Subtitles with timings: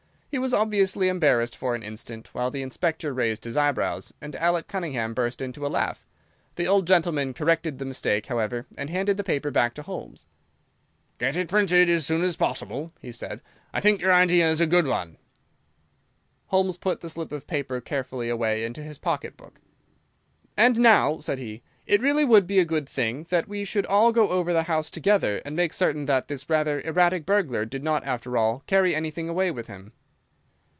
[0.33, 4.65] He was obviously embarrassed for an instant, while the Inspector raised his eyebrows, and Alec
[4.69, 6.05] Cunningham burst into a laugh.
[6.55, 10.25] The old gentleman corrected the mistake, however, and handed the paper back to Holmes.
[11.17, 13.41] "Get it printed as soon as possible," he said;
[13.73, 15.17] "I think your idea is an excellent one."
[16.45, 19.59] Holmes put the slip of paper carefully away into his pocket book.
[20.55, 24.13] "And now," said he, "it really would be a good thing that we should all
[24.13, 28.05] go over the house together and make certain that this rather erratic burglar did not,
[28.05, 29.91] after all, carry anything away with him."